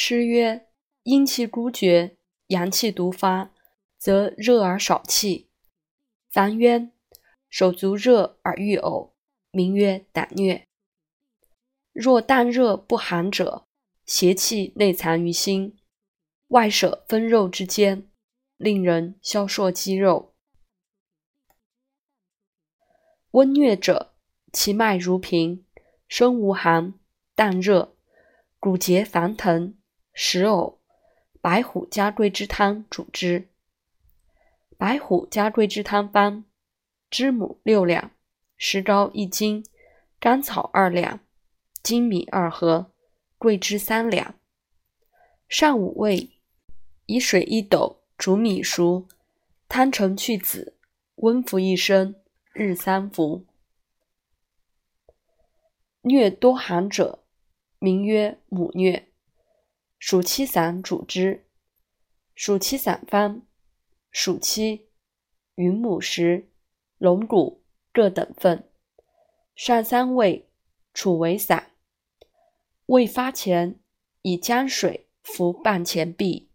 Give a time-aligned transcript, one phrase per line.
[0.00, 0.68] 诗曰
[1.02, 2.16] ：“阴气孤绝，
[2.46, 3.52] 阳气独发，
[3.98, 5.50] 则热而少气。”
[6.30, 6.92] 凡渊，
[7.50, 9.10] 手足热而欲呕，
[9.50, 10.62] 名曰胆疟。
[11.92, 13.66] 若淡热不寒者，
[14.06, 15.76] 邪气内藏于心，
[16.46, 18.08] 外舍分肉之间，
[18.56, 20.32] 令人消瘦肌肉。
[23.32, 24.14] 温疟者，
[24.52, 25.66] 其脉如平，
[26.06, 26.94] 身无寒，
[27.34, 27.96] 淡热，
[28.60, 29.74] 骨节烦疼，
[30.20, 30.80] 石藕。
[31.40, 33.46] 白虎加桂枝汤主之。
[34.76, 36.42] 白虎加桂枝汤方：
[37.08, 38.10] 知母六两，
[38.56, 39.64] 石膏一斤，
[40.18, 41.20] 甘草二两，
[41.84, 42.90] 粳米二合，
[43.38, 44.34] 桂枝三两。
[45.48, 46.30] 上午味，
[47.06, 49.06] 以水一斗煮米熟，
[49.68, 50.74] 汤成去子，
[51.14, 52.16] 温服一升。
[52.52, 53.46] 日三服。
[56.02, 57.20] 疟多寒者，
[57.78, 59.04] 名曰母疟。
[59.98, 61.44] 暑期散主之。
[62.34, 63.42] 暑期散方：
[64.12, 64.88] 暑期、
[65.56, 66.52] 云母石、
[66.98, 68.70] 龙骨各等份，
[69.56, 70.48] 上三味，
[70.94, 71.72] 处为散。
[72.86, 73.80] 未发前，
[74.22, 76.47] 以姜水服半钱币。